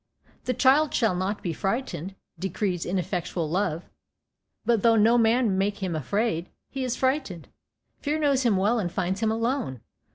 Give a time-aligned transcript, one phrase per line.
[0.45, 3.85] "The child shall not be frightened," decrees ineffectual love;
[4.65, 7.49] but though no man make him afraid, he is frightened.
[7.99, 9.81] Fear knows him well and finds him alone.